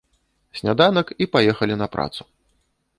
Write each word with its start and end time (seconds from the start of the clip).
Сняданак, 0.59 1.07
і 1.21 1.29
паехалі 1.37 1.81
на 1.85 1.93
працу. 1.97 2.21